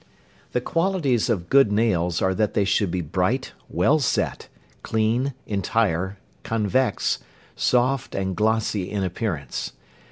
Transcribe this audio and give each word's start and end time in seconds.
The 0.53 0.61
qualities 0.61 1.29
of 1.29 1.47
good 1.47 1.71
nails 1.71 2.23
are 2.23 2.33
that 2.33 2.55
they 2.55 2.65
should 2.65 2.89
be 2.89 3.01
bright, 3.01 3.51
well 3.69 3.99
set, 3.99 4.47
clean, 4.81 5.35
entire, 5.45 6.17
convex, 6.41 7.19
soft, 7.55 8.15
and 8.15 8.35
glossy 8.35 8.89
in 8.89 9.03
appearance. 9.03 9.73